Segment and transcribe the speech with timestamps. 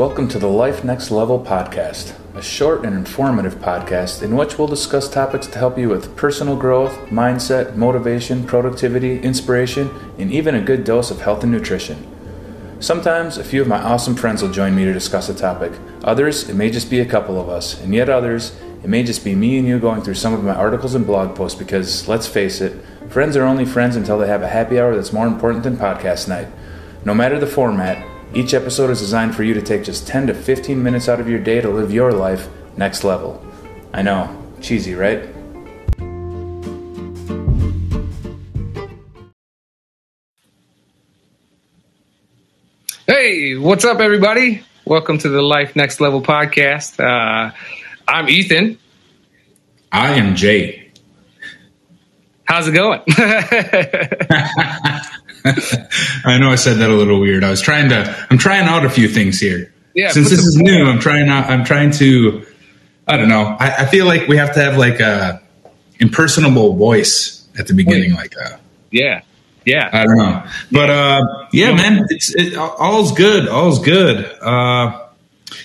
[0.00, 4.66] Welcome to the Life Next Level podcast, a short and informative podcast in which we'll
[4.66, 10.62] discuss topics to help you with personal growth, mindset, motivation, productivity, inspiration, and even a
[10.62, 12.08] good dose of health and nutrition.
[12.80, 15.72] Sometimes a few of my awesome friends will join me to discuss a topic.
[16.02, 19.22] Others, it may just be a couple of us, and yet others, it may just
[19.22, 22.26] be me and you going through some of my articles and blog posts because, let's
[22.26, 25.62] face it, friends are only friends until they have a happy hour that's more important
[25.62, 26.48] than podcast night.
[27.04, 30.34] No matter the format, each episode is designed for you to take just 10 to
[30.34, 33.44] 15 minutes out of your day to live your life next level.
[33.92, 35.28] I know, cheesy, right?
[43.06, 44.62] Hey, what's up, everybody?
[44.84, 47.00] Welcome to the Life Next Level podcast.
[47.00, 47.52] Uh,
[48.06, 48.78] I'm Ethan.
[49.90, 50.92] I am Jay.
[52.44, 53.00] How's it going?
[56.24, 57.44] I know I said that a little weird.
[57.44, 58.26] I was trying to.
[58.30, 59.72] I'm trying out a few things here.
[59.94, 61.50] Yeah, Since this is new, I'm trying out.
[61.50, 62.46] I'm trying to.
[63.08, 63.56] I don't know.
[63.58, 65.42] I, I feel like we have to have like a
[65.98, 68.60] impersonable voice at the beginning, like a.
[68.90, 69.22] yeah,
[69.64, 69.90] yeah.
[69.92, 73.48] I don't know, but uh, yeah, man, it's it, all's good.
[73.48, 74.24] All's good.
[74.40, 75.06] Uh,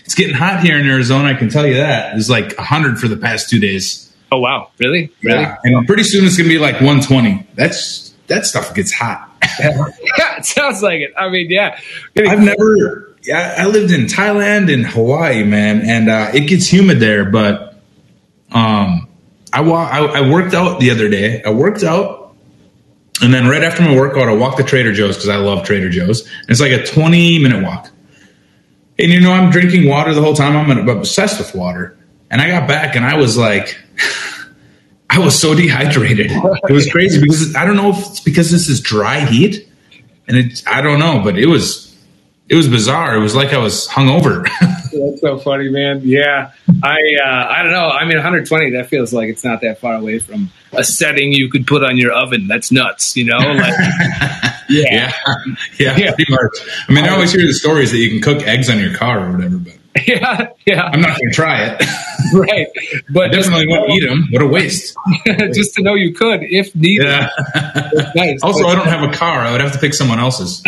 [0.04, 1.30] it's getting hot here in Arizona.
[1.30, 2.18] I can tell you that.
[2.18, 4.12] It's like hundred for the past two days.
[4.32, 5.12] Oh wow, really?
[5.22, 5.42] Really?
[5.42, 7.48] Yeah, and pretty soon it's gonna be like 120.
[7.56, 9.32] That's that stuff gets hot.
[9.60, 9.86] Yeah,
[10.38, 11.14] it sounds like it.
[11.18, 11.80] I mean, yeah.
[12.18, 13.16] I've never.
[13.24, 17.26] Yeah, I lived in Thailand and Hawaii, man, and uh, it gets humid there.
[17.26, 17.76] But
[18.52, 19.08] um,
[19.52, 21.42] I, wa- I I worked out the other day.
[21.44, 22.36] I worked out,
[23.22, 25.90] and then right after my workout, I walked to Trader Joe's because I love Trader
[25.90, 26.22] Joe's.
[26.22, 27.90] And it's like a twenty minute walk.
[29.00, 30.56] And you know, I'm drinking water the whole time.
[30.56, 31.98] I'm obsessed with water.
[32.30, 33.78] And I got back, and I was like.
[35.16, 36.32] I was so dehydrated.
[36.32, 39.68] It was crazy because I don't know if it's because this is dry heat,
[40.28, 41.96] and it I don't know, but it was
[42.50, 43.16] it was bizarre.
[43.16, 44.48] It was like I was hungover.
[44.60, 46.02] That's so funny, man.
[46.04, 46.52] Yeah,
[46.84, 47.88] I uh, I don't know.
[47.90, 48.72] I mean, 120.
[48.72, 51.98] That feels like it's not that far away from a setting you could put on
[51.98, 52.48] your oven.
[52.48, 53.38] That's nuts, you know.
[53.38, 53.74] Like,
[54.70, 55.12] yeah,
[55.80, 56.14] yeah, Yeah.
[56.14, 56.58] pretty much.
[56.88, 59.28] I mean, I always hear the stories that you can cook eggs on your car
[59.28, 59.75] or whatever, but
[60.08, 61.82] yeah, yeah, I'm not going to try it.
[62.34, 62.68] right.
[63.10, 64.28] But I definitely won't eat them.
[64.32, 64.96] What a waste.
[65.54, 67.06] just to know you could, if needed.
[67.06, 67.30] Yeah.
[68.16, 68.40] Nice.
[68.44, 69.40] also, I don't have a car.
[69.40, 70.62] I would have to pick someone else's.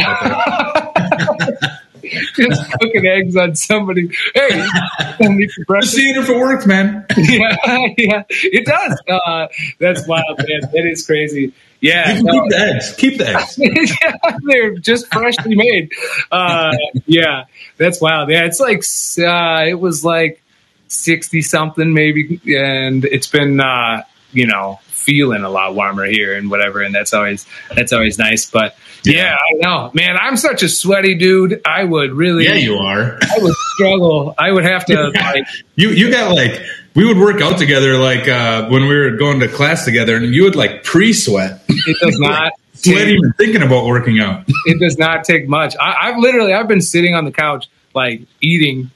[2.36, 4.10] Just cooking eggs on somebody.
[4.36, 4.66] Hey,
[5.00, 5.94] I need for Just breakfast.
[5.96, 7.06] seeing if it worked, man.
[7.18, 7.56] yeah,
[7.98, 9.02] yeah, it does.
[9.08, 9.48] Uh,
[9.80, 10.70] that's wild, man.
[10.74, 11.54] It is crazy.
[11.80, 12.42] Yeah, You can no.
[12.42, 12.96] keep the eggs.
[12.96, 13.98] Keep the eggs.
[14.02, 15.92] yeah, they're just freshly made.
[16.32, 16.76] Uh,
[17.06, 17.46] yeah,
[17.78, 18.30] that's wild.
[18.30, 18.80] Yeah, it's like
[19.20, 20.42] uh, it was like
[20.88, 24.04] sixty something maybe, and it's been uh,
[24.34, 28.46] you know feeling a lot warmer here and whatever, and that's always that's always nice.
[28.52, 28.76] But
[29.06, 30.18] yeah, I know, man.
[30.18, 31.62] I'm such a sweaty dude.
[31.66, 33.18] I would really, Yeah, you are.
[33.22, 34.36] I would struggle.
[34.38, 35.46] I would have to like.
[35.76, 36.62] you you got like
[36.94, 40.34] we would work out together like uh, when we were going to class together, and
[40.36, 42.52] you would like pre-sweat, It does not.
[42.82, 44.44] take- even thinking about working out.
[44.66, 45.74] it does not take much.
[45.80, 48.92] I, I've literally I've been sitting on the couch like eating,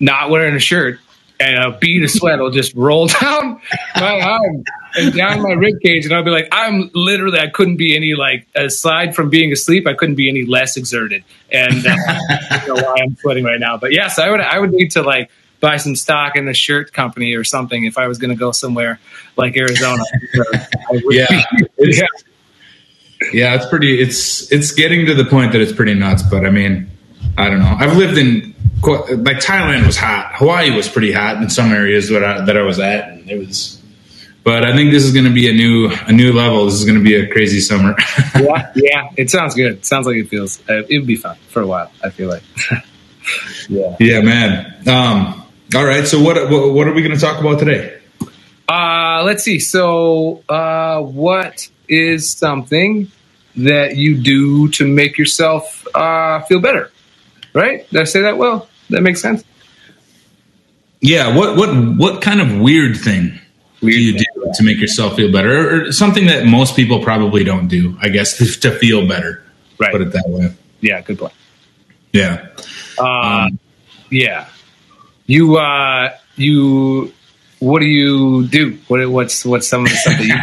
[0.00, 0.98] not wearing a shirt,
[1.40, 3.60] and a bead of sweat will just roll down
[3.96, 4.64] my arm
[4.96, 8.14] and down my rib cage, and I'll be like, I'm literally I couldn't be any
[8.14, 11.96] like aside from being asleep, I couldn't be any less exerted, and uh,
[12.50, 13.76] I don't know why I'm sweating right now.
[13.76, 16.92] But yes, I would I would need to like buy some stock in a shirt
[16.92, 19.00] company or something if I was going to go somewhere
[19.36, 20.02] like Arizona.
[21.10, 21.26] Yeah,
[21.76, 22.06] it's, yeah.
[23.32, 24.00] yeah, it's pretty.
[24.00, 26.22] It's it's getting to the point that it's pretty nuts.
[26.22, 26.88] But I mean,
[27.36, 27.76] I don't know.
[27.78, 30.32] I've lived in like Thailand was hot.
[30.36, 33.38] Hawaii was pretty hot in some areas that I, that I was at, and it
[33.38, 33.77] was.
[34.44, 36.64] But I think this is going to be a new a new level.
[36.64, 37.94] This is going to be a crazy summer.
[38.40, 39.84] yeah, yeah, it sounds good.
[39.84, 40.60] sounds like it feels.
[40.68, 41.90] Uh, it would be fun for a while.
[42.02, 42.42] I feel like.
[43.68, 43.96] yeah.
[44.00, 44.88] yeah, man.
[44.88, 45.44] Um,
[45.74, 46.06] all right.
[46.06, 48.00] So what what, what are we going to talk about today?
[48.68, 49.58] Uh, let's see.
[49.58, 53.10] So, uh, what is something
[53.56, 56.90] that you do to make yourself uh, feel better?
[57.54, 57.88] Right?
[57.90, 58.68] Did I say that well?
[58.90, 59.42] That makes sense.
[61.00, 61.36] Yeah.
[61.36, 63.40] What what what kind of weird thing
[63.80, 67.44] do you do to make yourself feel better, or, or something that most people probably
[67.44, 67.96] don't do?
[68.00, 69.42] I guess to, to feel better.
[69.78, 69.92] Right.
[69.92, 70.54] Put it that way.
[70.80, 71.00] Yeah.
[71.02, 71.32] Good point.
[72.12, 72.48] Yeah.
[72.98, 73.04] Uh,
[73.46, 73.58] Um,
[74.10, 74.48] yeah.
[75.26, 75.56] You.
[75.56, 77.12] Uh, you.
[77.60, 78.78] What do you do?
[78.86, 80.34] What, what's what's some of the stuff that you?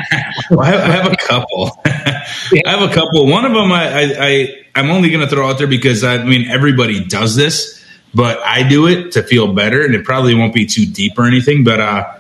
[0.57, 1.79] Well, I, have, I have a couple.
[1.85, 3.25] I have a couple.
[3.27, 6.23] One of them, I, I, I I'm only going to throw out there because I
[6.23, 7.81] mean everybody does this,
[8.13, 11.25] but I do it to feel better, and it probably won't be too deep or
[11.25, 11.63] anything.
[11.63, 12.13] But uh,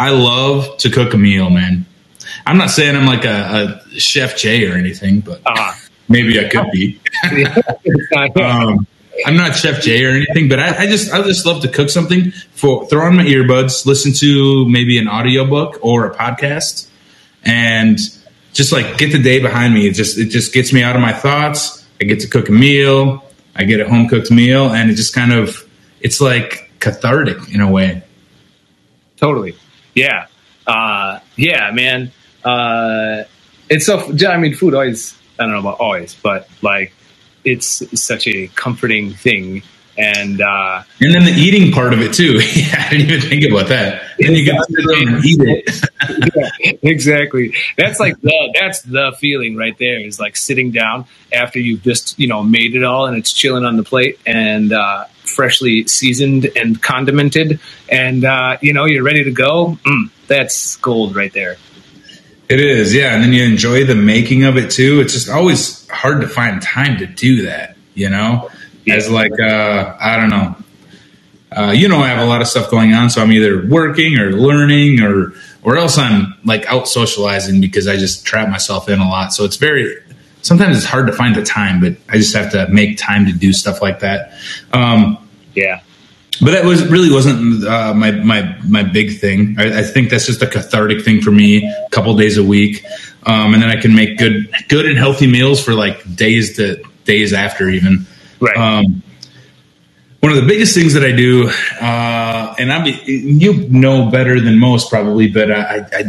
[0.00, 1.84] I love to cook a meal, man.
[2.46, 5.74] I'm not saying I'm like a, a chef Jay or anything, but Uh,
[6.08, 7.00] maybe I could be.
[8.40, 8.86] Um,
[9.26, 11.90] I'm not Chef Jay or anything, but I, I, just I just love to cook
[11.90, 16.88] something for throw on my earbuds, listen to maybe an audiobook or a podcast,
[17.44, 17.98] and
[18.52, 19.86] just like get the day behind me.
[19.86, 21.86] It just it just gets me out of my thoughts.
[22.00, 23.22] I get to cook a meal.
[23.54, 25.68] I get a home cooked meal, and it just kind of
[26.00, 28.02] it's like cathartic in a way.
[29.16, 29.54] Totally,
[30.00, 30.26] yeah,
[30.66, 32.12] uh, yeah, man.
[32.42, 33.24] Uh,
[33.68, 34.12] it's so.
[34.26, 35.16] I mean, food always.
[35.38, 36.92] I don't know about always, but like
[37.44, 39.62] it's such a comforting thing.
[39.98, 42.40] And uh, and then the eating part of it too.
[42.54, 44.02] yeah, I didn't even think about that.
[44.18, 46.60] Then you get to sit down and eat it.
[46.64, 47.54] yeah, exactly.
[47.76, 49.98] That's like the that's the feeling right there.
[49.98, 53.64] Is like sitting down after you've just you know made it all and it's chilling
[53.64, 59.24] on the plate and uh, freshly seasoned and condimented, and uh, you know you're ready
[59.24, 59.78] to go.
[59.86, 61.56] Mm, that's gold right there.
[62.50, 63.14] It is, yeah.
[63.14, 65.00] And then you enjoy the making of it too.
[65.00, 68.50] It's just always hard to find time to do that, you know?
[68.84, 68.96] Yeah.
[68.96, 70.56] As like, uh, I don't know.
[71.52, 74.18] Uh, you know, I have a lot of stuff going on, so I'm either working
[74.18, 78.98] or learning or, or else I'm like out socializing because I just trap myself in
[78.98, 79.32] a lot.
[79.32, 79.96] So it's very,
[80.42, 83.32] sometimes it's hard to find the time, but I just have to make time to
[83.32, 84.32] do stuff like that.
[84.72, 85.19] Um,
[85.54, 85.80] yeah
[86.42, 89.56] but that was really wasn't uh, my my my big thing.
[89.58, 91.66] I, I, think that's just a cathartic thing for me.
[91.66, 92.82] A couple days a week,
[93.24, 96.82] um, and then I can make good good and healthy meals for like days to
[97.04, 98.06] days after even.
[98.40, 98.56] Right.
[98.56, 99.02] Um,
[100.20, 101.48] one of the biggest things that I do,
[101.80, 106.04] uh, and I you know better than most probably, but I, I,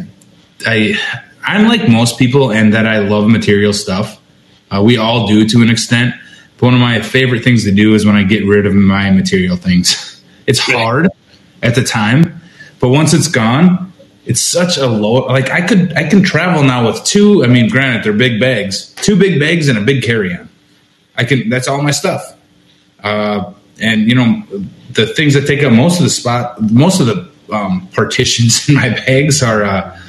[0.65, 4.21] I I'm like most people, and that I love material stuff.
[4.69, 6.15] Uh, we all do to an extent.
[6.61, 9.57] One of my favorite things to do is when I get rid of my material
[9.57, 10.07] things.
[10.47, 11.07] It's hard
[11.61, 12.41] at the time,
[12.79, 13.93] but once it's gone,
[14.25, 15.27] it's such a low.
[15.27, 17.43] Like I could, I can travel now with two.
[17.43, 20.49] I mean, granted, they're big bags, two big bags and a big carry-on.
[21.15, 21.47] I can.
[21.47, 22.35] That's all my stuff.
[23.01, 24.43] Uh, and you know,
[24.89, 28.75] the things that take up most of the spot, most of the um, partitions in
[28.75, 29.99] my bags are uh,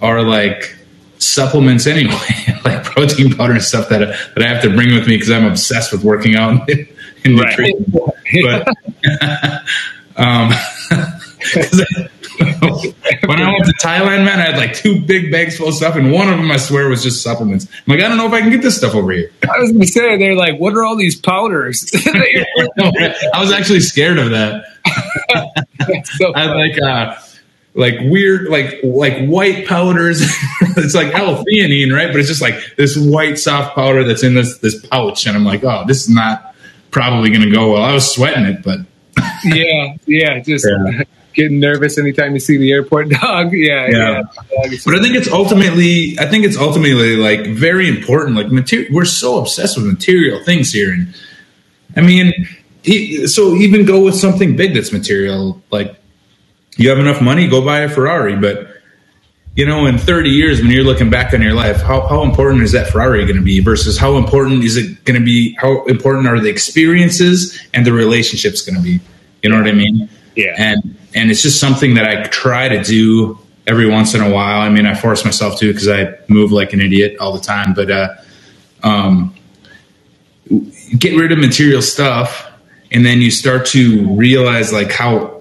[0.00, 0.76] are like
[1.22, 2.14] supplements anyway,
[2.64, 5.46] like protein powder and stuff that that I have to bring with me because I'm
[5.46, 6.68] obsessed with working out
[7.24, 7.84] and nutrition.
[8.44, 8.64] Right.
[8.64, 8.68] But
[10.16, 10.52] um,
[13.26, 15.96] when I went to Thailand, man, I had like two big bags full of stuff,
[15.96, 17.66] and one of them, I swear, was just supplements.
[17.66, 19.30] I'm like, I don't know if I can get this stuff over here.
[19.44, 21.90] I was to say, they're like, what are all these powders?
[21.94, 24.64] I was actually scared of that.
[26.16, 26.80] so I like.
[26.80, 27.16] Uh,
[27.74, 30.20] like weird, like like white powders.
[30.76, 32.08] it's like L-theanine, right?
[32.08, 35.44] But it's just like this white soft powder that's in this this pouch, and I'm
[35.44, 36.54] like, oh, this is not
[36.90, 37.82] probably going to go well.
[37.82, 38.80] I was sweating it, but
[39.44, 41.02] yeah, yeah, just yeah.
[41.34, 43.52] getting nervous anytime you see the airport dog.
[43.52, 44.22] Yeah, yeah.
[44.50, 44.78] yeah.
[44.84, 48.36] But I think it's ultimately, I think it's ultimately like very important.
[48.36, 51.14] Like material, we're so obsessed with material things here, and
[51.96, 52.34] I mean,
[53.26, 55.62] so even go with something big that's material.
[55.70, 55.96] Like
[56.76, 58.68] you have enough money, go buy a Ferrari, but
[59.54, 62.62] you know, in 30 years, when you're looking back on your life, how, how important
[62.62, 65.54] is that Ferrari going to be versus how important is it going to be?
[65.60, 68.98] How important are the experiences and the relationships going to be?
[69.42, 70.08] You know what I mean?
[70.36, 70.54] Yeah.
[70.56, 74.62] And, and it's just something that I try to do every once in a while.
[74.62, 77.74] I mean, I force myself to because I move like an idiot all the time,
[77.74, 78.14] but, uh,
[78.82, 79.34] um,
[80.98, 82.50] get rid of material stuff.
[82.90, 85.31] And then you start to realize like how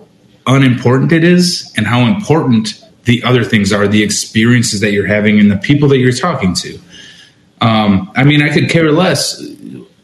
[0.48, 5.40] unimportant it is and how important the other things are the experiences that you're having
[5.40, 6.80] and the people that you're talking to.
[7.62, 9.42] Um, I mean, I could care less.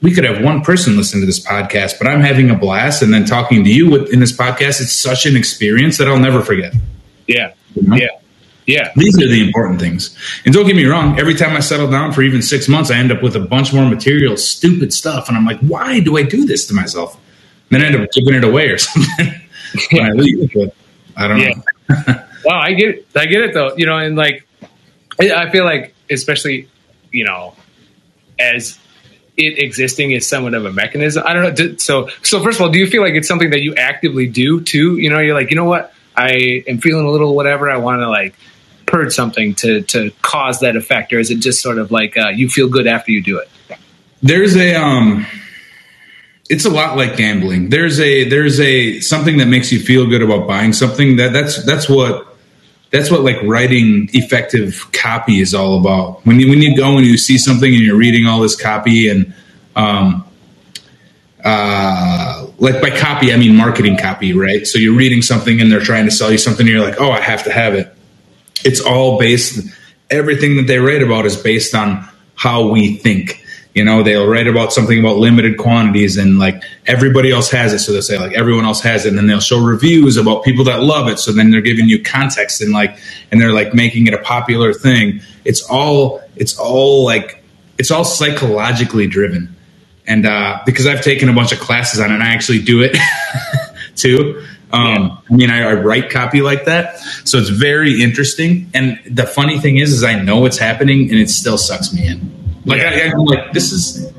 [0.01, 3.12] We could have one person listen to this podcast, but I'm having a blast, and
[3.12, 4.79] then talking to you in this podcast.
[4.82, 6.74] It's such an experience that I'll never forget.
[7.25, 7.96] Yeah, you know?
[7.96, 8.10] yeah,
[8.67, 8.91] yeah.
[8.96, 10.15] These are the important things.
[10.46, 11.20] And don't get me wrong.
[11.20, 13.74] Every time I settle down for even six months, I end up with a bunch
[13.74, 17.15] more material, stupid stuff, and I'm like, why do I do this to myself?
[17.72, 19.34] And then I end up giving it away or something
[19.91, 20.51] when I leave.
[20.53, 20.75] But
[21.15, 21.50] I don't yeah.
[21.50, 22.24] know.
[22.45, 23.07] well, I get it.
[23.15, 23.75] I get it though.
[23.75, 24.47] You know, and like
[25.19, 26.69] I feel like especially,
[27.12, 27.55] you know,
[28.39, 28.77] as
[29.38, 31.24] it existing is somewhat of a mechanism.
[31.25, 31.75] I don't know.
[31.77, 34.62] So, so first of all, do you feel like it's something that you actively do
[34.62, 34.97] too?
[34.97, 35.93] You know, you're like, you know what?
[36.15, 37.69] I am feeling a little whatever.
[37.69, 38.33] I want to like
[38.88, 42.29] purge something to to cause that effect, or is it just sort of like uh,
[42.29, 43.50] you feel good after you do it?
[44.24, 45.27] There's a um,
[46.50, 47.70] it's a lot like gambling.
[47.70, 51.18] There's a there's a something that makes you feel good about buying something.
[51.18, 52.38] That that's that's what
[52.92, 56.25] that's what like writing effective copy is all about.
[56.25, 59.10] When you when you go and you see something and you're reading all this copy
[59.10, 59.34] and
[59.75, 60.25] um,
[61.44, 64.66] uh, like by copy I mean marketing copy, right?
[64.66, 67.12] So you're reading something and they're trying to sell you something, and you're like, oh,
[67.12, 67.94] I have to have it.
[68.63, 69.68] It's all based.
[70.10, 73.44] Everything that they write about is based on how we think
[73.77, 77.79] you know they'll write about something about limited quantities and like everybody else has it
[77.79, 80.65] so they'll say like everyone else has it and then they'll show reviews about people
[80.65, 82.98] that love it so then they're giving you context and like
[83.31, 87.43] and they're like making it a popular thing it's all it's all like
[87.77, 89.55] it's all psychologically driven
[90.07, 92.81] and uh because i've taken a bunch of classes on it and i actually do
[92.81, 92.98] it
[93.96, 94.43] too
[94.74, 95.17] um.
[95.29, 98.69] I mean, I, I, write copy like that, so it's very interesting.
[98.74, 102.05] And the funny thing is, is I know it's happening, and it still sucks me
[102.05, 102.47] in.
[102.67, 102.89] Like yeah.
[102.89, 104.12] I, am like, this is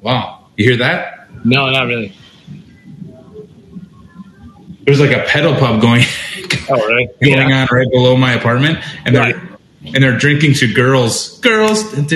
[0.00, 0.46] wow.
[0.56, 1.28] You hear that?
[1.44, 2.12] No, not really.
[4.84, 6.04] There's like a pedal pub going,
[6.70, 7.08] oh, right?
[7.20, 7.62] going yeah.
[7.62, 9.34] on right below my apartment, and right.
[9.34, 9.48] they're
[9.94, 11.38] and they're drinking to girls.
[11.40, 11.92] Girls.
[11.96, 12.12] it's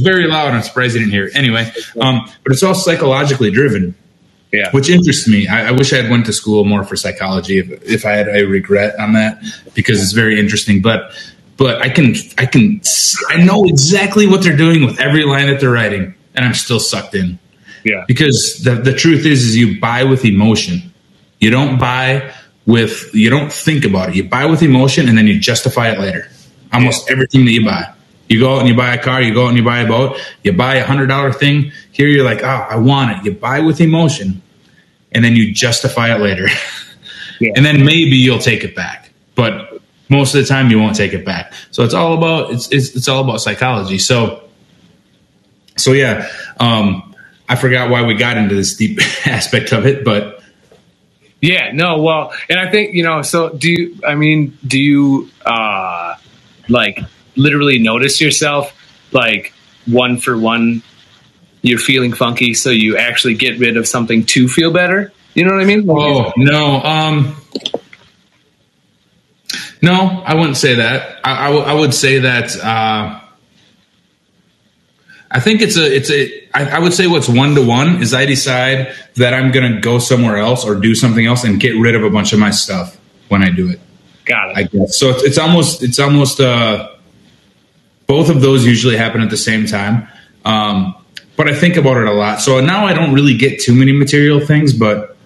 [0.00, 0.52] very loud.
[0.52, 1.34] I'm surprised you didn't hear it.
[1.34, 3.94] Anyway, um, but it's all psychologically driven.
[4.52, 4.70] Yeah.
[4.70, 5.46] Which interests me.
[5.46, 8.28] I, I, wish I had went to school more for psychology if, if I had
[8.28, 9.42] a regret on that
[9.74, 10.80] because it's very interesting.
[10.80, 11.12] But
[11.58, 12.80] but I can I can
[13.28, 16.80] I know exactly what they're doing with every line that they're writing, and I'm still
[16.80, 17.38] sucked in.
[17.84, 18.04] Yeah.
[18.06, 20.94] Because the the truth is is you buy with emotion.
[21.40, 22.32] You don't buy
[22.64, 24.14] with you don't think about it.
[24.14, 26.28] You buy with emotion and then you justify it later.
[26.72, 27.14] Almost yeah.
[27.14, 27.92] everything that you buy.
[28.28, 29.88] You go out and you buy a car, you go out and you buy a
[29.88, 31.72] boat, you buy a hundred dollar thing.
[31.92, 33.24] Here you're like, oh, I want it.
[33.24, 34.42] You buy with emotion,
[35.12, 36.48] and then you justify it later.
[37.40, 37.52] Yeah.
[37.54, 39.12] and then maybe you'll take it back.
[39.36, 39.67] But
[40.08, 41.52] most of the time you won't take it back.
[41.70, 43.98] So it's all about it's it's, it's all about psychology.
[43.98, 44.48] So
[45.76, 47.14] so yeah, um,
[47.48, 50.38] I forgot why we got into this deep aspect of it, but
[51.40, 53.22] yeah, no, well, and I think you know.
[53.22, 54.00] So do you?
[54.06, 56.16] I mean, do you uh,
[56.68, 56.98] like
[57.36, 58.74] literally notice yourself
[59.12, 59.52] like
[59.86, 60.82] one for one?
[61.62, 65.12] You're feeling funky, so you actually get rid of something to feel better.
[65.34, 65.86] You know what I mean?
[65.86, 67.36] Like, oh no, um,
[69.82, 71.20] no, I wouldn't say that.
[71.24, 72.56] I, I, w- I would say that.
[72.56, 73.20] Uh,
[75.30, 78.14] I think it's a it's a I, I would say what's one to one is
[78.14, 81.78] I decide that I'm going to go somewhere else or do something else and get
[81.78, 82.96] rid of a bunch of my stuff
[83.28, 83.78] when I do it.
[84.24, 84.56] Got it.
[84.56, 85.10] I guess so.
[85.10, 86.94] It's, it's almost it's almost uh,
[88.06, 90.08] both of those usually happen at the same time.
[90.46, 90.94] Um,
[91.36, 92.40] but I think about it a lot.
[92.40, 95.17] So now I don't really get too many material things, but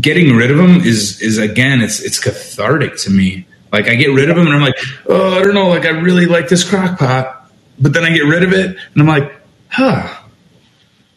[0.00, 3.46] getting rid of them is is again it's it's cathartic to me.
[3.72, 4.76] Like I get rid of them and I'm like,
[5.08, 8.24] oh, I don't know, like I really like this crock pot, but then I get
[8.24, 9.32] rid of it and I'm like,
[9.68, 10.22] huh,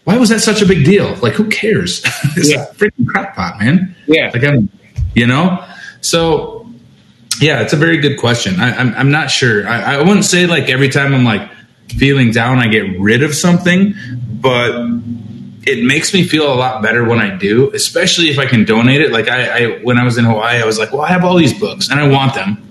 [0.05, 1.15] why was that such a big deal?
[1.17, 2.01] Like who cares?
[2.36, 2.63] it's yeah.
[2.63, 3.96] a freaking crock pot, man.
[4.07, 4.69] Yeah, like I'm,
[5.13, 5.63] you know.
[6.01, 6.67] So
[7.39, 8.60] yeah, it's a very good question.
[8.60, 9.67] I, am I'm, I'm not sure.
[9.67, 11.50] I, I wouldn't say like every time I'm like
[11.89, 13.93] feeling down, I get rid of something,
[14.41, 14.72] but
[15.68, 19.02] it makes me feel a lot better when I do, especially if I can donate
[19.02, 19.12] it.
[19.12, 21.36] Like I, I, when I was in Hawaii, I was like, well, I have all
[21.36, 22.64] these books and I want them.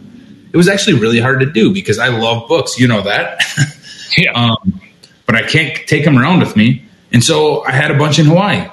[0.53, 2.79] It was actually really hard to do because I love books.
[2.79, 3.43] You know that.
[4.17, 4.33] yeah.
[4.33, 4.81] Um,
[5.27, 6.87] but I can't take them around with me.
[7.13, 8.67] And so I had a bunch in Hawaii.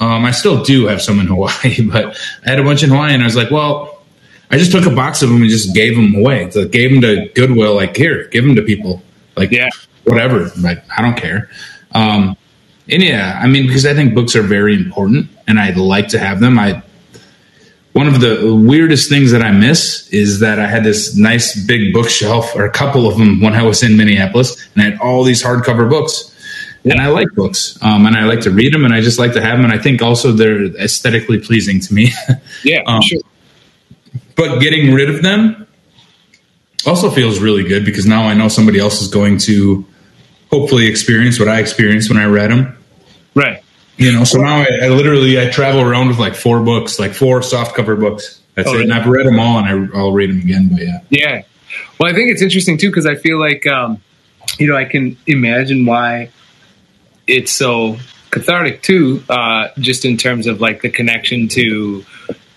[0.00, 3.12] Um, I still do have some in Hawaii, but I had a bunch in Hawaii
[3.12, 4.02] and I was like, well,
[4.50, 6.50] I just took a box of them and just gave them away.
[6.50, 9.02] So gave them to Goodwill, like here, give them to people.
[9.36, 9.68] Like, yeah,
[10.04, 10.50] whatever.
[10.60, 11.50] Like, I don't care.
[11.94, 12.36] Um,
[12.92, 16.18] and yeah, I mean, because I think books are very important, and I'd like to
[16.18, 16.58] have them.
[16.58, 16.82] I
[17.92, 21.92] one of the weirdest things that I miss is that I had this nice big
[21.92, 25.24] bookshelf, or a couple of them, when I was in Minneapolis, and I had all
[25.24, 26.28] these hardcover books.
[26.84, 29.34] And I like books, um, and I like to read them, and I just like
[29.34, 29.64] to have them.
[29.64, 32.10] And I think also they're aesthetically pleasing to me.
[32.64, 33.20] yeah, um, sure.
[34.34, 35.68] But getting rid of them
[36.84, 39.86] also feels really good because now I know somebody else is going to
[40.50, 42.76] hopefully experience what I experienced when I read them.
[43.34, 43.62] Right.
[43.96, 47.12] You know, so now I, I literally I travel around with like four books, like
[47.12, 48.40] four soft cover books.
[48.54, 48.82] That's oh, it.
[48.82, 50.68] And I've read them all, and I, will read them again.
[50.72, 51.42] But yeah, yeah.
[51.98, 54.02] Well, I think it's interesting too because I feel like um,
[54.58, 56.30] you know I can imagine why
[57.26, 57.96] it's so
[58.30, 62.04] cathartic too, uh, just in terms of like the connection to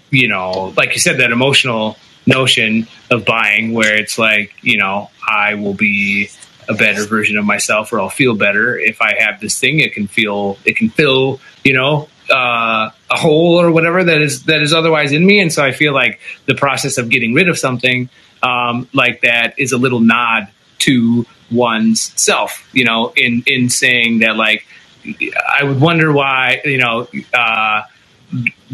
[0.09, 5.11] you know, like you said, that emotional notion of buying, where it's like you know
[5.27, 6.29] I will be
[6.67, 9.79] a better version of myself or I'll feel better if I have this thing.
[9.79, 14.43] It can feel, it can fill, you know, uh, a hole or whatever that is,
[14.43, 15.39] that is otherwise in me.
[15.39, 18.09] And so I feel like the process of getting rid of something,
[18.41, 20.47] um, like that is a little nod
[20.79, 24.65] to one's self, you know, in, in saying that like,
[25.59, 27.83] I would wonder why, you know, uh,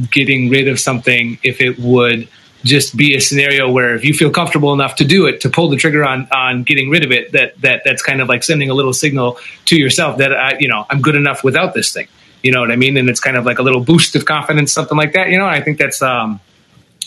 [0.09, 2.29] getting rid of something, if it would,
[2.63, 5.69] just be a scenario where if you feel comfortable enough to do it to pull
[5.69, 8.69] the trigger on on getting rid of it that that that's kind of like sending
[8.69, 12.07] a little signal to yourself that I you know I'm good enough without this thing.
[12.43, 12.97] You know what I mean?
[12.97, 15.29] And it's kind of like a little boost of confidence something like that.
[15.29, 16.39] You know I think that's um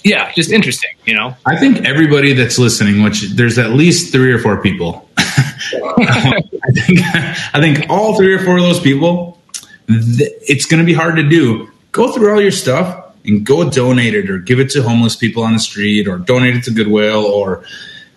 [0.03, 1.37] yeah just interesting you know?
[1.47, 5.09] I think everybody that's listening which there's at least three or four people.
[5.19, 6.43] I
[6.73, 9.41] think I think all three or four of those people,
[9.87, 11.71] th- it's going to be hard to do.
[11.93, 15.43] Go through all your stuff and go donate it or give it to homeless people
[15.43, 17.65] on the street or donate it to Goodwill or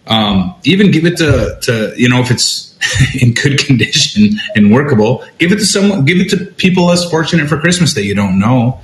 [0.07, 2.77] um, even give it to, to you know if it's
[3.21, 7.49] in good condition and workable, give it to someone, give it to people less fortunate
[7.49, 8.81] for Christmas that you don't know,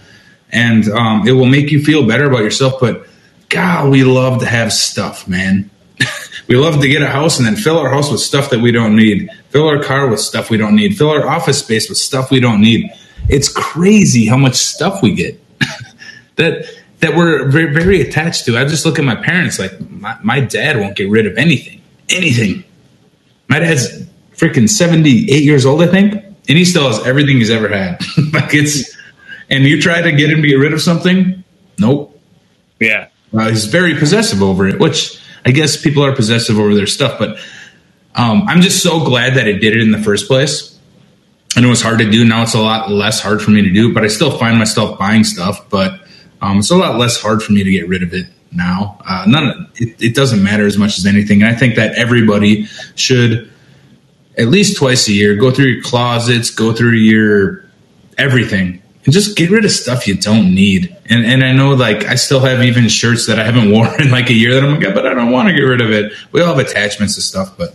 [0.51, 2.79] and um, it will make you feel better about yourself.
[2.79, 3.07] But
[3.49, 5.69] God, we love to have stuff, man.
[6.47, 8.71] we love to get a house and then fill our house with stuff that we
[8.71, 11.97] don't need, fill our car with stuff we don't need, fill our office space with
[11.97, 12.89] stuff we don't need.
[13.29, 15.42] It's crazy how much stuff we get
[16.35, 16.65] that
[16.99, 18.57] that we're very, very attached to.
[18.57, 21.81] I just look at my parents like my, my dad won't get rid of anything,
[22.09, 22.63] anything.
[23.49, 27.67] My dad's freaking 78 years old, I think, and he still has everything he's ever
[27.67, 28.01] had.
[28.33, 28.95] like it's,
[29.49, 31.43] and you try to get him to get rid of something,
[31.77, 32.17] nope.
[32.79, 33.09] Yeah.
[33.33, 37.19] Uh, he's very possessive over it, which I guess people are possessive over their stuff,
[37.19, 37.37] but
[38.15, 40.79] um, I'm just so glad that it did it in the first place.
[41.55, 42.25] And it was hard to do.
[42.25, 44.97] Now it's a lot less hard for me to do, but I still find myself
[44.97, 45.69] buying stuff.
[45.69, 46.02] But
[46.43, 48.99] um, it's a lot less hard for me to get rid of it now.
[49.07, 51.41] Uh, none, it, it doesn't matter as much as anything.
[51.41, 53.49] And I think that everybody should
[54.37, 57.63] at least twice a year go through your closets, go through your
[58.17, 60.93] everything, and just get rid of stuff you don't need.
[61.05, 64.11] And and I know like I still have even shirts that I haven't worn in
[64.11, 66.11] like a year that I'm like, but I don't want to get rid of it.
[66.33, 67.73] We all have attachments to stuff, but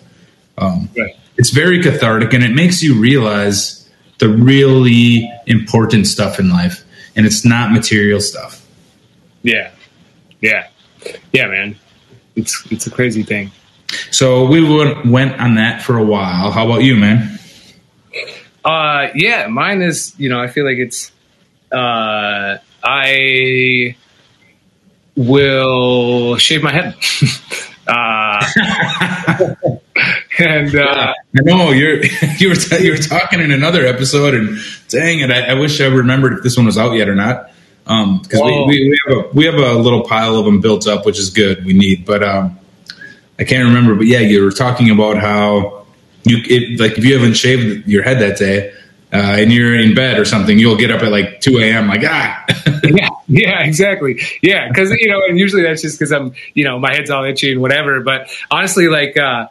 [0.58, 1.16] um, right.
[1.38, 6.84] it's very cathartic and it makes you realize the really important stuff in life,
[7.16, 8.57] and it's not material stuff.
[9.42, 9.72] Yeah,
[10.40, 10.68] yeah,
[11.32, 11.76] yeah, man.
[12.36, 13.50] It's it's a crazy thing.
[14.10, 16.50] So we went on that for a while.
[16.50, 17.38] How about you, man?
[18.64, 20.14] Uh, yeah, mine is.
[20.18, 21.12] You know, I feel like it's.
[21.72, 23.96] Uh, I
[25.16, 26.94] will shave my head.
[27.86, 28.44] uh,
[30.38, 32.04] and uh, I know you're
[32.38, 35.80] you were t- you were talking in another episode, and dang it, I, I wish
[35.80, 37.50] I remembered if this one was out yet or not
[37.88, 40.86] because um, we, we, we, have a we have a little pile of them built
[40.86, 41.64] up, which is good.
[41.64, 42.58] We need, but um,
[43.38, 43.94] I can't remember.
[43.94, 45.86] But yeah, you were talking about how
[46.24, 48.74] you it, like if you haven't shaved your head that day.
[49.10, 51.88] Uh, and you're in bed or something, you'll get up at like 2 a.m.
[51.88, 52.44] like ah,
[52.84, 56.78] yeah, yeah, exactly, yeah, because you know, and usually that's just because I'm, you know,
[56.78, 58.02] my head's all itchy and whatever.
[58.02, 59.48] But honestly, like, uh,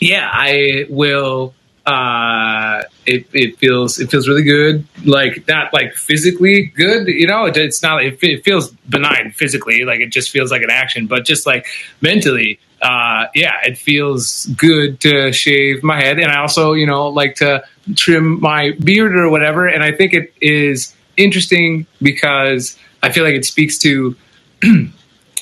[0.00, 1.54] yeah, I will
[1.86, 4.86] uh, it, it feels it feels really good.
[5.04, 7.44] Like not like physically good, you know.
[7.44, 8.02] It, it's not.
[8.04, 11.06] It, it, feels benign physically, like it just feels like an action.
[11.06, 11.66] But just like
[12.00, 17.08] mentally, uh, yeah, it feels good to shave my head, and I also, you know,
[17.08, 17.62] like to
[17.96, 19.66] trim my beard or whatever.
[19.66, 24.16] And I think it is interesting because I feel like it speaks to.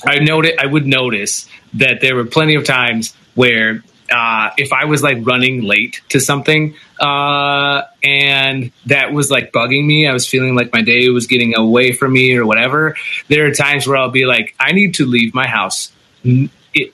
[0.05, 4.85] I noted I would notice that there were plenty of times where uh, if I
[4.85, 10.29] was like running late to something uh, and that was like bugging me, I was
[10.29, 12.96] feeling like my day was getting away from me or whatever.
[13.29, 15.90] There are times where I'll be like, I need to leave my house
[16.25, 16.51] in,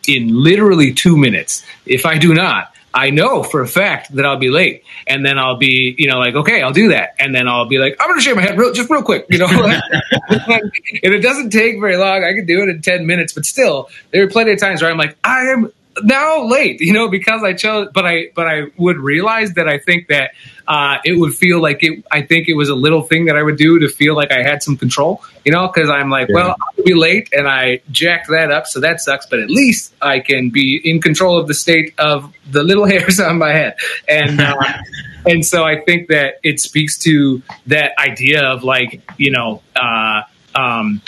[0.07, 1.65] in literally two minutes.
[1.85, 5.39] If I do not, I know for a fact that I'll be late, and then
[5.39, 8.09] I'll be, you know, like, okay, I'll do that, and then I'll be like, I'm
[8.09, 9.47] going to shave my head real, just real quick, you know.
[9.51, 12.25] and it doesn't take very long.
[12.25, 14.91] I can do it in ten minutes, but still, there are plenty of times where
[14.91, 15.71] I'm like, I am
[16.03, 19.79] now late, you know, because I chose, but I, but I would realize that I
[19.79, 20.33] think that
[20.67, 22.05] uh, it would feel like it.
[22.11, 24.43] I think it was a little thing that I would do to feel like I
[24.43, 26.35] had some control, you know, because I'm like, yeah.
[26.35, 29.25] well, I'll be late, and I jacked that up, so that sucks.
[29.25, 33.19] But at least I can be in control of the state of the little hairs
[33.19, 34.55] on my head, and uh,
[35.27, 40.23] and so I think that it speaks to that idea of like, you know, uh,
[40.55, 41.01] um,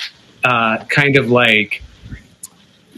[0.43, 1.83] uh, kind of like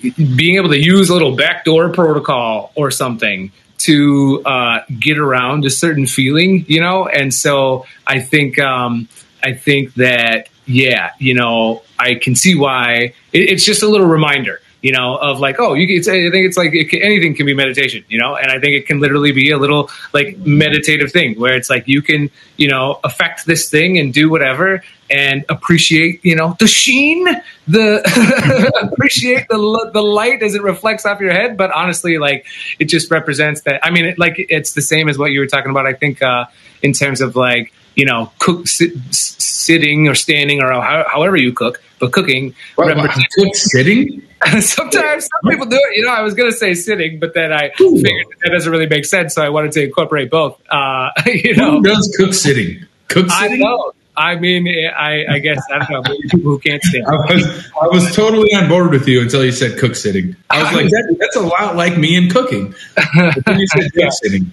[0.03, 5.71] being able to use a little backdoor protocol or something to uh, get around a
[5.71, 7.07] certain feeling, you know.
[7.07, 9.09] And so I think um,
[9.43, 14.07] I think that yeah, you know, I can see why it, it's just a little
[14.07, 17.37] reminder you know, of like, oh, you can, I think it's like it can, anything
[17.37, 20.37] can be meditation, you know, and I think it can literally be a little like
[20.39, 24.83] meditative thing where it's like you can, you know, affect this thing and do whatever
[25.09, 27.25] and appreciate, you know, the sheen,
[27.69, 31.57] the appreciate the the light as it reflects off your head.
[31.57, 32.45] But honestly, like
[32.81, 33.85] it just represents that.
[33.87, 35.87] I mean, it, like it's the same as what you were talking about.
[35.87, 36.47] I think uh,
[36.83, 41.53] in terms of like you know, cook sit, sitting or standing or how, however you
[41.53, 42.55] cook, but cooking.
[42.77, 44.23] Remember, cook sitting?
[44.61, 45.97] Sometimes some people do it.
[45.97, 47.97] You know, I was going to say sitting, but then I Ooh.
[47.97, 50.61] figured that, that doesn't really make sense, so I wanted to incorporate both.
[50.69, 52.85] Uh, you know, Who does cook sitting?
[53.09, 53.65] Cook sitting.
[53.65, 53.93] I know.
[54.15, 56.17] I mean, I, I guess I don't know.
[56.23, 57.07] People who can't stand.
[57.07, 60.37] I was, I was totally on board with you until you said cook sitting.
[60.51, 62.75] I was like, that, that's a lot like me in cooking.
[63.15, 64.53] You said cook sitting.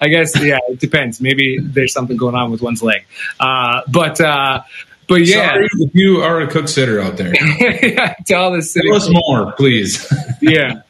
[0.00, 1.20] I guess yeah, it depends.
[1.20, 3.04] Maybe there's something going on with one's leg.
[3.40, 4.62] Uh, but uh,
[5.08, 7.34] but yeah, Sorry if you are a cook sitter out there.
[7.34, 10.12] yeah, all this Tell us more, please.
[10.42, 10.82] yeah.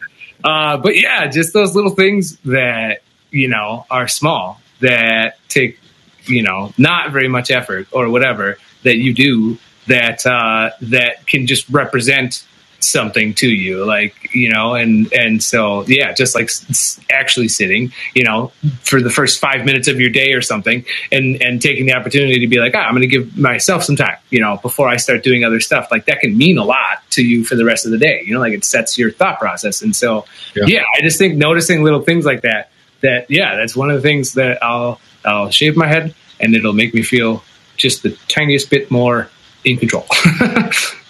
[0.44, 5.79] Uh, but yeah, just those little things that, you know, are small that take,
[6.25, 11.46] you know, not very much effort or whatever that you do that, uh, that can
[11.46, 12.46] just represent
[12.83, 17.92] something to you like you know and and so yeah just like s- actually sitting
[18.14, 18.51] you know
[18.83, 22.40] for the first five minutes of your day or something and and taking the opportunity
[22.40, 24.97] to be like ah, i'm going to give myself some time you know before i
[24.97, 25.88] start doing other stuff.
[25.90, 28.35] Like that can mean a lot to you for the rest of the day you
[28.35, 29.81] know like it sets your thought process.
[29.83, 30.64] And so Yeah.
[30.66, 32.71] yeah, i just think noticing little things like that
[33.03, 36.73] that yeah that's one of the things that i'll i'll shave my head and it'll
[36.73, 37.42] make me feel
[37.77, 39.29] just the tiniest bit more
[39.64, 40.07] in control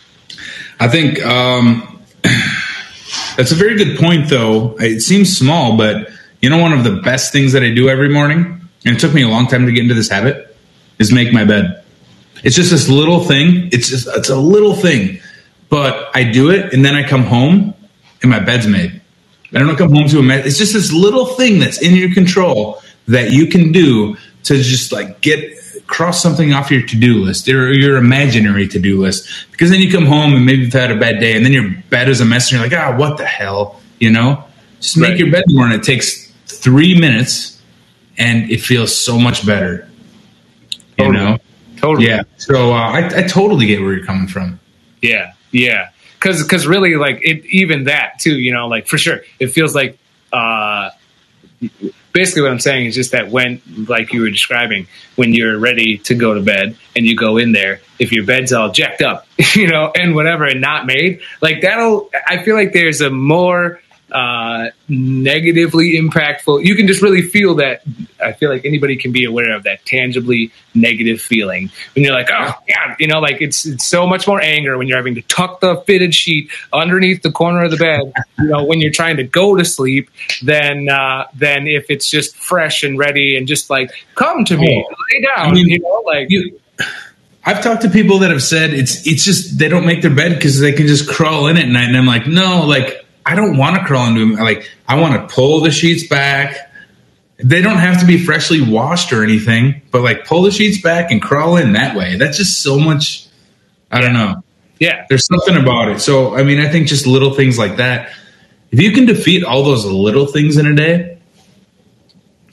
[0.83, 2.03] I think um,
[3.37, 4.75] that's a very good point, though.
[4.81, 6.09] It seems small, but
[6.41, 9.15] you know, one of the best things that I do every morning, and it took
[9.15, 10.57] me a long time to get into this habit,
[10.99, 11.85] is make my bed.
[12.43, 13.69] It's just this little thing.
[13.71, 15.21] It's just it's a little thing,
[15.69, 17.75] but I do it, and then I come home,
[18.21, 19.01] and my bed's made.
[19.55, 20.47] I don't come home to a mess.
[20.47, 24.91] It's just this little thing that's in your control that you can do to just
[24.91, 29.29] like get cross something off your to-do list or your imaginary to-do list.
[29.51, 31.71] Because then you come home and maybe you've had a bad day, and then your
[31.91, 34.43] bed is a mess, and you're like, ah, what the hell, you know?
[34.81, 35.19] Just make Right.
[35.19, 37.61] your bed more, and it takes three minutes,
[38.19, 39.89] and it feels so much better.
[40.99, 41.17] You Totally.
[41.25, 41.39] know?
[41.77, 42.23] totally Yeah.
[42.37, 44.59] So uh, I, I totally get where you're coming from.
[45.01, 45.91] Yeah, yeah.
[46.19, 48.39] Because because really, like it, even that too.
[48.39, 49.99] You know, like for sure, it feels like.
[50.33, 50.91] uh
[52.13, 55.99] Basically, what I'm saying is just that when, like you were describing, when you're ready
[55.99, 59.27] to go to bed and you go in there, if your bed's all jacked up,
[59.55, 62.11] you know, and whatever, and not made, like that'll.
[62.27, 63.81] I feel like there's a more
[64.13, 66.65] uh, negatively impactful.
[66.65, 67.83] You can just really feel that.
[68.23, 72.29] I feel like anybody can be aware of that tangibly negative feeling when you're like,
[72.33, 75.23] oh yeah, you know, like it's it's so much more anger when you're having to
[75.23, 78.13] tuck the fitted sheet underneath the corner of the bed.
[78.39, 80.11] You know, when you're trying to go to sleep,
[80.43, 84.85] than uh, than if it's just fresh and ready and just like come to me,
[84.89, 84.95] Oh.
[85.13, 85.51] lay down.
[85.51, 86.59] I mean, you know, like you
[87.45, 90.35] I've talked to people that have said it's it's just they don't make their bed
[90.37, 93.57] because they can just crawl in at night, and I'm like, no, like I don't
[93.57, 94.45] want to crawl into them.
[94.45, 96.71] Like I want to pull the sheets back.
[97.39, 101.11] They don't have to be freshly washed or anything, but like pull the sheets back
[101.11, 102.17] and crawl in that way.
[102.17, 103.27] That's just so much.
[103.91, 104.43] I don't know.
[104.79, 106.01] yeah, There's something about it.
[106.01, 108.13] So I mean, I think just little things like that.
[108.71, 111.19] If you can defeat all those little things in a day,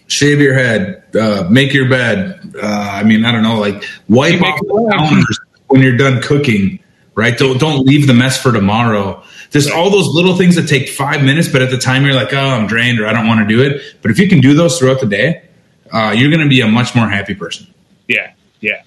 [0.08, 2.54] shave your head, uh, make your bed.
[2.62, 6.80] Uh, I mean, I don't know, like wipe off the counters when you're done cooking.
[7.16, 7.38] Right?
[7.38, 9.24] Don't don't leave the mess for tomorrow.
[9.52, 12.34] There's all those little things that take five minutes, but at the time you're like,
[12.34, 13.82] oh, I'm drained or I don't want to do it.
[14.02, 15.44] But if you can do those throughout the day,
[15.92, 17.66] uh, you're going to be a much more happy person.
[18.08, 18.84] Yeah, yeah,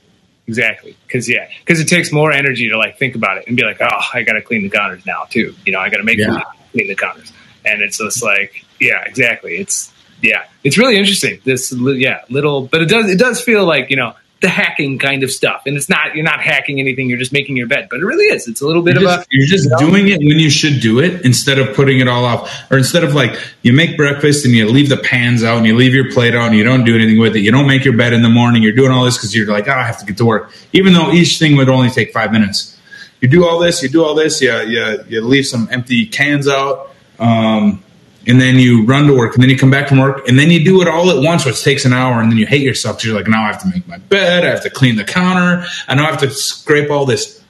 [0.47, 0.97] exactly.
[1.07, 3.79] Because yeah, because it takes more energy to like think about it and be like,
[3.81, 5.55] oh, I got to clean the counters now too.
[5.67, 6.41] You know, I got to make Yeah.
[6.73, 7.33] clean the counters,
[7.65, 9.57] and it's just like, yeah, exactly.
[9.59, 11.41] It's yeah, it's really interesting.
[11.45, 15.23] This yeah, little, but it does it does feel like you know the hacking kind
[15.23, 17.09] of stuff, and it's not you're not hacking anything.
[17.09, 18.47] You're just making your bed, but it really is.
[18.47, 19.79] It's a little bit You're of just, you're just you know?
[19.79, 22.71] doing it when you should do it instead of putting it all off.
[22.71, 25.75] Or instead of like you make breakfast and you leave the pans out and you
[25.75, 27.41] leave your plate out and you don't do anything with it.
[27.41, 28.63] You don't make your bed in the morning.
[28.63, 30.53] You're doing all this because you're like, oh, I have to get to work.
[30.73, 32.79] Even though each thing would only take five minutes.
[33.21, 36.49] You do all this, you do all this, you, you, you leave some empty cans
[36.49, 36.93] out.
[37.21, 37.85] Um,
[38.27, 40.51] and then you run to work and then you come back from work and then
[40.51, 42.97] you do it all at once which takes an hour and then you hate yourself
[42.97, 45.05] because you're like now i have to make my bed i have to clean the
[45.05, 47.43] counter i know i have to scrape all this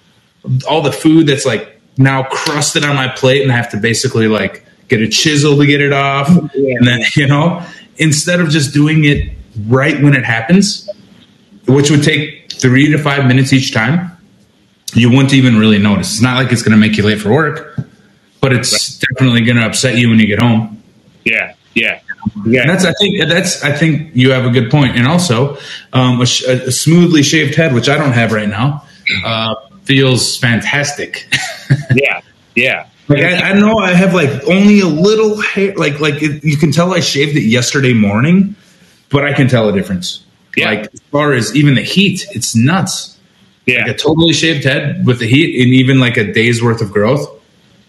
[0.68, 4.28] all the food that's like now crusted on my plate and i have to basically
[4.28, 6.76] like get a chisel to get it off Yeah.
[6.78, 7.64] and then you know
[7.98, 9.30] instead of just doing it
[9.68, 10.88] right when it happens
[11.66, 14.10] which would take three to five minutes each time
[14.94, 17.30] you wouldn't even really notice it's not like it's going to make you late for
[17.30, 17.78] work
[18.42, 20.82] but it's definitely going to upset you when you get home
[21.24, 22.00] yeah, yeah,
[22.44, 22.62] yeah.
[22.62, 25.56] and that's I think that's I think you have a good point, and also
[25.92, 28.84] um, a, sh- a smoothly shaved head, which I don't have right now,
[29.24, 31.28] uh, feels fantastic.
[31.94, 32.20] yeah,
[32.54, 32.88] yeah.
[33.08, 36.56] like I, I know I have like only a little hair, like like it, you
[36.56, 38.56] can tell I shaved it yesterday morning,
[39.10, 40.24] but I can tell a difference.
[40.56, 40.66] Yeah.
[40.66, 43.18] Like as far as even the heat, it's nuts.
[43.64, 46.82] Yeah, Like a totally shaved head with the heat, and even like a day's worth
[46.82, 47.40] of growth,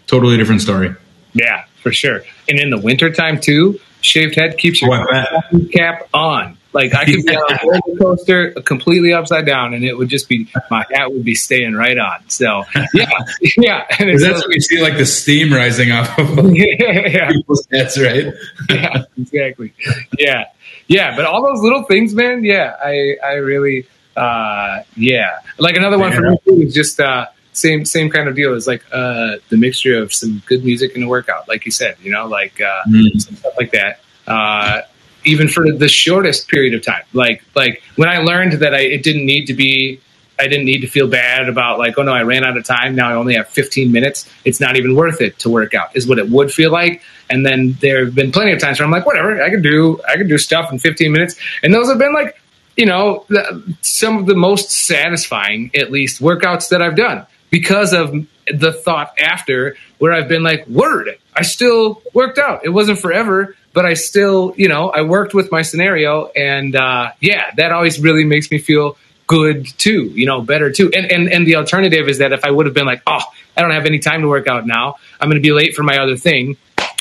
[0.06, 0.94] totally different story.
[1.32, 2.22] Yeah, for sure.
[2.48, 5.28] And in the wintertime too, shaved head keeps your Oh, I bet.
[5.50, 6.58] coffee cap on.
[6.72, 7.58] Like I could be on a
[7.92, 11.74] roller coaster completely upside down, and it would just be my hat would be staying
[11.74, 12.28] right on.
[12.28, 12.64] So
[12.94, 13.08] yeah,
[13.56, 13.84] yeah.
[13.98, 17.96] And Because that's what you see, like the steam rising off of yeah, people's heads,
[18.00, 18.26] right?
[18.70, 19.72] yeah, exactly.
[20.18, 20.46] Yeah,
[20.88, 21.14] yeah.
[21.14, 22.42] But all those little things, man.
[22.44, 23.86] Yeah, I, I really,
[24.16, 25.38] uh, yeah.
[25.58, 28.52] Like another one for me too is just uh, same, same kind of deal.
[28.54, 31.96] Is like uh, the mixture of some good music and a workout, like you said.
[32.02, 33.20] You know, like uh, Mm.
[33.20, 34.00] some stuff like that.
[34.26, 34.82] Uh,
[35.24, 39.02] even for the shortest period of time, like like when I learned that I it
[39.02, 40.00] didn't need to be.
[40.36, 42.96] I didn't need to feel bad about like, oh no, I ran out of time.
[42.96, 44.28] Now I only have 15 minutes.
[44.44, 47.02] It's not even worth it to work out, is what it would feel like.
[47.30, 50.00] And then there have been plenty of times where I'm like, whatever, I could do,
[50.08, 51.36] I could do stuff in 15 minutes.
[51.62, 52.36] And those have been like,
[52.76, 57.92] you know, the, some of the most satisfying, at least, workouts that I've done because
[57.92, 58.12] of
[58.52, 62.64] the thought after where I've been like, word, I still worked out.
[62.64, 66.26] It wasn't forever, but I still, you know, I worked with my scenario.
[66.34, 68.96] And uh, yeah, that always really makes me feel
[69.28, 70.90] good too, you know, better too.
[70.92, 73.22] And, and, and the alternative is that if I would have been like, oh,
[73.56, 75.84] I don't have any time to work out now, I'm going to be late for
[75.84, 76.56] my other thing,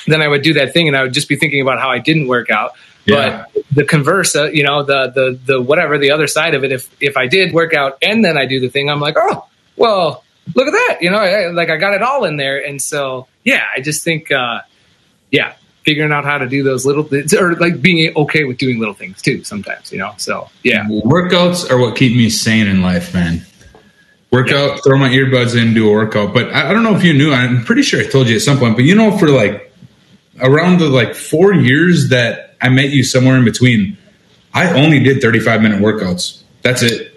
[0.06, 1.98] then I would do that thing and I would just be thinking about how I
[1.98, 2.74] didn't work out.
[3.06, 3.48] Yeah.
[3.56, 6.72] But the converse, uh, you know, the, the, the whatever, the other side of it,
[6.72, 9.48] if, if I did work out and then I do the thing, I'm like, oh,
[9.76, 10.24] well,
[10.56, 10.98] look at that.
[11.02, 12.64] You know, I, like I got it all in there.
[12.64, 14.62] And so, yeah, I just think, uh,
[15.32, 15.54] yeah,
[15.84, 18.94] figuring out how to do those little things or like being okay with doing little
[18.94, 20.14] things too sometimes, you know?
[20.18, 20.86] So, yeah.
[20.86, 23.46] Workouts are what keep me sane in life, man.
[24.32, 26.34] Workout, throw my earbuds in, do a workout.
[26.34, 27.32] But I, I don't know if you knew.
[27.32, 28.76] I'm pretty sure I told you at some point.
[28.76, 29.72] But you know, for like
[30.40, 33.98] around the like four years that I met you somewhere in between,
[34.54, 36.42] I only did 35 minute workouts.
[36.64, 37.13] That's it.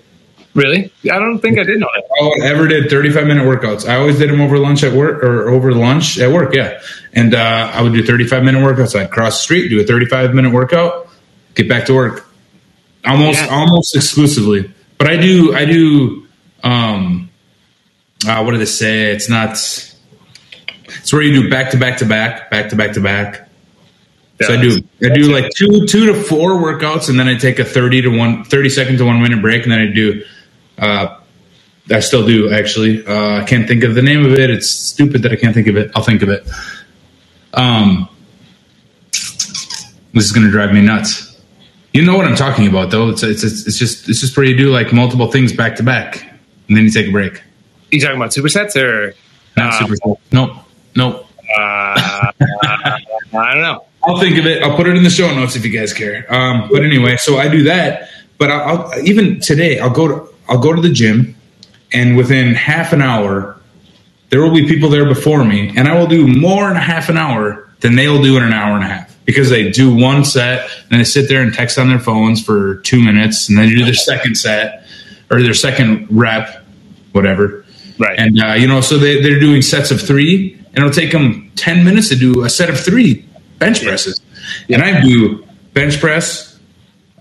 [0.57, 0.91] Really?
[1.05, 2.43] I don't think I did know that.
[2.43, 3.87] I ever did 35 minute workouts.
[3.87, 6.55] I always did them over lunch at work or over lunch at work.
[6.55, 6.81] Yeah.
[7.13, 8.99] And uh, I would do 35 minute workouts.
[8.99, 11.09] I'd cross the street, do a 35 minute workout,
[11.55, 12.27] get back to work
[13.05, 13.49] almost, Yeah.
[13.55, 14.73] almost exclusively.
[14.97, 16.27] But I do, I do,
[16.65, 17.29] um,
[18.27, 19.13] uh, what do they say?
[19.13, 23.01] It's not, it's where you do back to back to back, back to back to
[23.03, 23.43] back.
[24.43, 27.59] So I do I do like two two to four workouts and then I take
[27.59, 30.23] a 30 to one 30 second to one minute break and then I do
[30.79, 31.19] uh
[31.91, 33.05] I still do actually.
[33.07, 34.51] Uh I can't think of the name of it.
[34.51, 35.91] It's stupid that I can't think of it.
[35.95, 36.47] I'll think of it.
[37.55, 38.09] Um
[40.13, 41.41] this is gonna drive me nuts.
[41.93, 43.09] You know what I'm talking about though.
[43.11, 45.83] It's it's it's, it's just it's just where you do like multiple things back to
[45.83, 46.23] back
[46.69, 47.43] and then you take a break.
[47.91, 49.15] You talking about supersets or?
[49.57, 50.21] Not Uh, super cool.
[50.33, 50.53] Nope.
[50.95, 51.23] Nope.
[51.59, 53.85] Uh, I don't know.
[54.03, 54.63] I'll think of it.
[54.63, 56.27] I'll put it in the show notes if you guys care.
[56.33, 58.09] Um, but anyway, so I do that.
[58.39, 61.35] But I'll, I'll even today I'll go to I'll go to the gym,
[61.93, 63.61] and within half an hour,
[64.31, 67.09] there will be people there before me, and I will do more in a half
[67.09, 70.25] an hour than they'll do in an hour and a half because they do one
[70.25, 73.69] set and they sit there and text on their phones for two minutes, and then
[73.69, 74.87] do their second set
[75.31, 76.65] or their second rep,
[77.13, 77.65] whatever.
[77.99, 78.19] Right.
[78.19, 81.51] And uh, you know, so they, they're doing sets of three, and it'll take them
[81.57, 83.25] ten minutes to do a set of three
[83.59, 84.21] bench presses.
[84.69, 86.59] And I do bench press,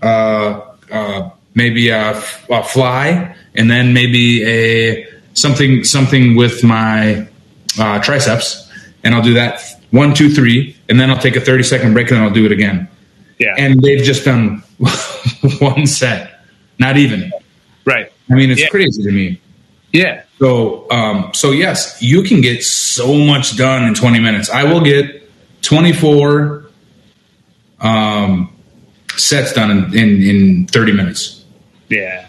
[0.02, 7.26] uh, uh, maybe a fly, and then maybe a something something with my
[7.80, 8.70] uh, triceps,
[9.02, 12.08] and I'll do that one, two, three, and then I'll take a thirty second break,
[12.10, 12.86] and then I'll do it again.
[13.38, 13.54] yeah.
[13.58, 14.62] And they've just done
[15.58, 16.40] one set,
[16.78, 17.32] not even.
[17.84, 18.12] right.
[18.30, 18.68] I mean, it's Yeah.
[18.68, 19.40] crazy to me.
[19.92, 20.22] Yeah.
[20.40, 24.50] So, um, so yes, you can get so much done in 20 minutes.
[24.50, 25.30] I will get
[25.62, 26.66] 24
[27.80, 28.52] um,
[29.16, 31.44] sets done in, in, in 30 minutes.
[31.88, 32.28] Yeah.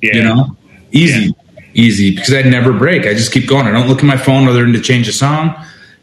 [0.00, 0.14] Yeah.
[0.16, 0.56] You know,
[0.90, 1.34] easy,
[1.74, 3.06] easy because I never break.
[3.06, 3.66] I just keep going.
[3.66, 5.54] I don't look at my phone other than to change a song,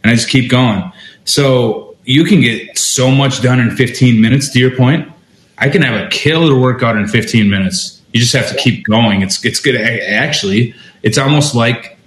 [0.03, 0.91] and I just keep going.
[1.25, 4.51] So you can get so much done in 15 minutes.
[4.53, 5.11] To your point,
[5.57, 8.01] I can have a killer workout in 15 minutes.
[8.13, 9.21] You just have to keep going.
[9.21, 9.75] It's it's good.
[9.75, 11.97] Actually, it's almost like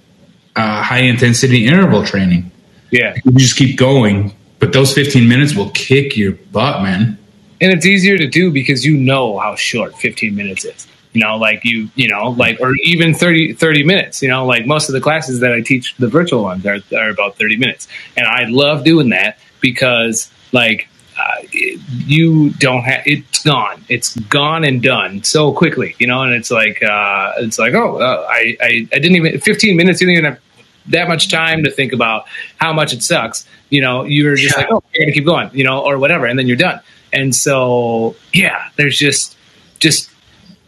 [0.56, 2.50] uh, high intensity interval training.
[2.90, 3.14] Yeah.
[3.24, 7.18] You just keep going, but those 15 minutes will kick your butt, man.
[7.62, 10.86] And it's easier to do because you know how short 15 minutes is.
[11.14, 14.66] You know, like you, you know, like, or even 30, 30 minutes, you know, like
[14.66, 17.86] most of the classes that I teach, the virtual ones are, are about 30 minutes.
[18.16, 24.16] And I love doing that because like, uh, it- you don't have it's gone it's
[24.22, 28.26] gone and done so quickly you know and it's like uh it's like oh uh,
[28.30, 30.40] I, I i didn't even 15 minutes you didn't even have
[30.88, 32.24] that much time to think about
[32.56, 34.62] how much it sucks you know you're just Yeah.
[34.62, 36.80] like oh you're gonna keep going you know or whatever and then you're done
[37.12, 39.36] and so yeah there's just
[39.78, 40.10] just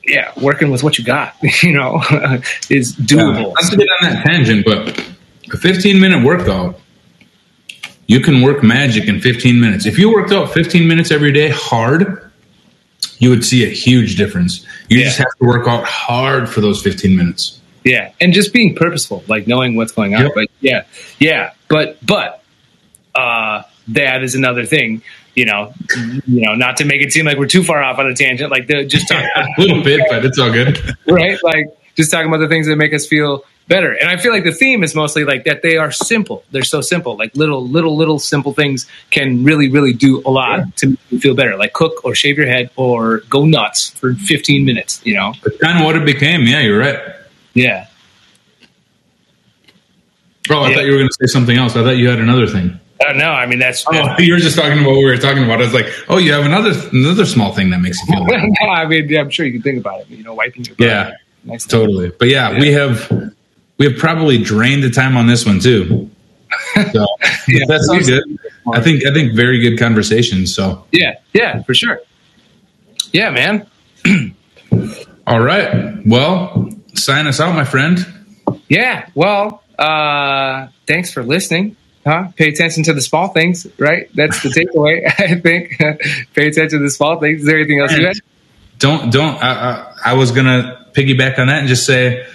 [0.07, 2.03] yeah working with what you got you know
[2.71, 4.99] is doable Not to get on that tangent, but
[5.53, 6.79] a 15 minute workout,
[8.07, 9.87] you can work magic in 15 minutes.
[9.87, 12.31] If you worked out 15 minutes every day hard,
[13.19, 14.65] you would see a huge difference.
[14.89, 15.05] You Yeah.
[15.05, 17.61] just have to work out hard for those 15 minutes.
[17.85, 20.23] Yeah, and just being purposeful, like knowing what's going on.
[20.23, 20.33] Yep.
[20.35, 20.85] But yeah,
[21.19, 22.43] yeah, but but
[23.15, 25.03] uh, that is another thing.
[25.35, 25.73] You know,
[26.27, 28.51] you know, not to make it seem like we're too far off on a tangent.
[28.51, 30.79] Like the, just talk, a little bit, but it's all good.
[31.09, 31.39] right?
[31.43, 31.67] Like
[31.97, 33.93] just talking about the things that make us feel better.
[33.93, 36.45] And I feel like the theme is mostly like that they are simple.
[36.51, 37.17] They're so simple.
[37.17, 41.19] Like little, little, little simple things can really, really do a lot to make you
[41.19, 41.57] feel better.
[41.57, 45.01] Like cook or shave your head or go nuts for 15 minutes.
[45.05, 45.33] You know?
[45.43, 46.43] That's kind of what it became.
[46.43, 46.99] Yeah, you're right.
[47.55, 47.87] Yeah.
[50.51, 50.75] Oh, I Yeah.
[50.77, 51.75] thought you were going to say something else.
[51.75, 52.79] I thought you had another thing.
[53.01, 53.85] Uh, no, I mean that's.
[53.89, 55.61] Oh, you were just talking about what we were talking about.
[55.61, 58.35] I was like, oh, you have another another small thing that makes you feel no,
[58.69, 60.09] I mean, yeah, I'm sure you can think about it.
[60.09, 60.77] You know, wiping your.
[60.79, 61.13] Yeah,
[61.45, 61.67] nice.
[61.67, 62.11] totally.
[62.19, 63.11] But yeah, we have
[63.79, 66.11] we have probably drained the time on this one too.
[66.93, 67.07] So
[67.49, 67.65] Yeah.
[67.67, 68.23] that's all good.
[68.73, 70.47] I think I think very good conversation.
[70.47, 72.01] So Yeah, yeah, for sure.
[73.13, 73.67] Yeah, man.
[75.27, 77.99] all right, well, sign us out, my friend.
[78.69, 79.09] Yeah.
[79.15, 81.77] Well, uh, thanks for listening.
[82.05, 82.29] Huh?
[82.37, 84.11] Pay attention to the small things, right?
[84.15, 85.07] That's the takeaway.
[85.19, 85.79] I think.
[86.35, 87.41] Pay attention to the small things.
[87.41, 88.17] Is there anything else you had?
[88.79, 89.43] Don't don't.
[89.43, 92.27] I, I, I was gonna piggyback on that and just say,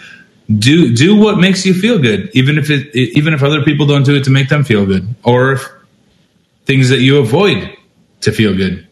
[0.57, 4.03] do do what makes you feel good, even if it even if other people don't
[4.03, 5.67] do it to make them feel good, or if
[6.65, 7.75] things that you avoid
[8.21, 8.87] to feel good.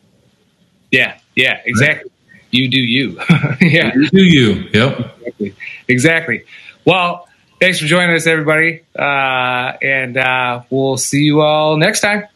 [0.92, 2.12] Yeah, yeah, exactly.
[2.52, 3.20] You do you.
[3.62, 4.70] yeah, Do you?
[4.74, 5.18] Yep.
[5.26, 5.56] exactly.
[5.88, 6.44] Exactly.
[6.86, 7.27] Well,
[7.60, 8.84] thanks for joining us, everybody.
[8.98, 12.28] Uh, and uh, we'll see you all next time.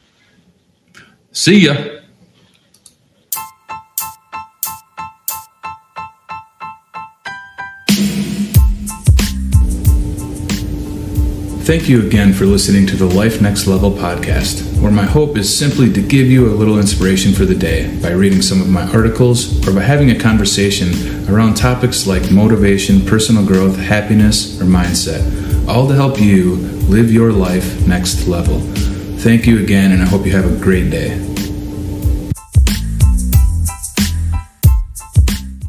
[1.32, 2.01] See ya.
[11.72, 15.58] Thank you again for listening to the Life Next Level podcast, where my hope is
[15.58, 18.92] simply to give you a little inspiration for the day by reading some of my
[18.92, 20.90] articles or by having a conversation
[21.34, 26.56] around topics like motivation, personal growth, happiness, or mindset, all to help you
[26.90, 28.60] live your life next level.
[29.20, 31.31] Thank you again, and I hope you have a great day.